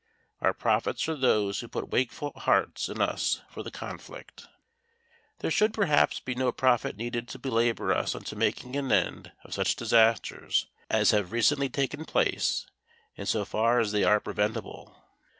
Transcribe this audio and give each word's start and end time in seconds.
Our 0.41 0.55
prophets 0.55 1.07
are 1.09 1.15
those 1.15 1.59
who 1.59 1.67
put 1.67 1.91
wakeful 1.91 2.31
hearts 2.35 2.89
in 2.89 2.99
us 3.03 3.43
for 3.51 3.61
the 3.61 3.69
conflict. 3.69 4.47
There 5.41 5.51
should 5.51 5.75
perhaps 5.75 6.19
be 6.19 6.33
no 6.33 6.51
prophet 6.51 6.97
needed 6.97 7.27
to 7.27 7.37
belabour 7.37 7.93
us 7.93 8.15
into 8.15 8.35
making 8.35 8.75
an 8.75 8.91
end 8.91 9.31
of 9.43 9.53
such 9.53 9.75
disasters 9.75 10.65
as 10.89 11.11
have 11.11 11.31
recently 11.31 11.69
taken 11.69 12.05
place 12.05 12.65
in 13.15 13.27
so 13.27 13.45
far 13.45 13.79
as 13.79 13.91
they 13.91 14.03
are 14.03 14.19
preventable. 14.19 15.05